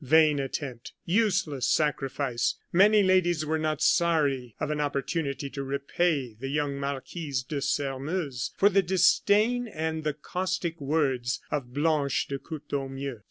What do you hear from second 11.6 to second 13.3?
Blanche de Courtornieu.